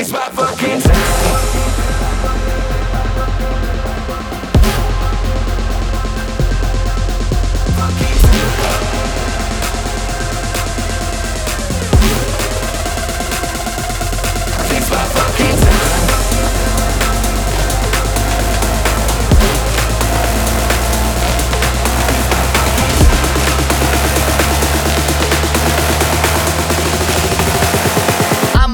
[0.00, 0.39] it's about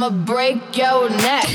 [0.07, 1.49] I'ma break your neck.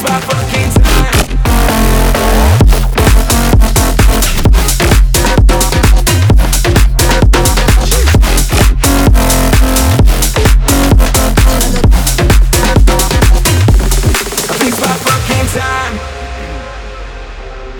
[0.00, 0.99] About fucking time.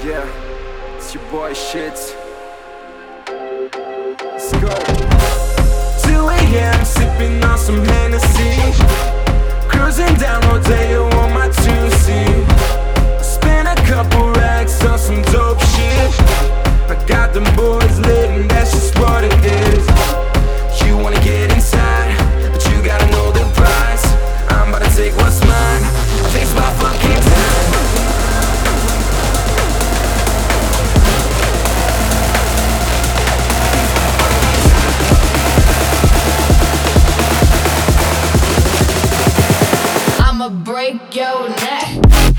[0.03, 0.27] Yeah,
[0.97, 2.17] it's your boy shi'tz.
[4.23, 4.73] Let's go.
[6.09, 6.85] 2 a.m.
[6.87, 8.73] sipping on some Hennessy.
[9.69, 13.23] Cruising down Rodeo on my 2C.
[13.23, 16.21] Spent a couple racks on some dope shit.
[16.89, 18.00] I got them boys
[40.41, 42.30] I'ma break your neck.